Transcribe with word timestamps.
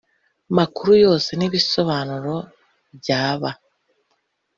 makuru 0.57 0.91
yose 1.03 1.29
n 1.39 1.41
ibisobanuro 1.47 2.35
byaba 2.97 3.49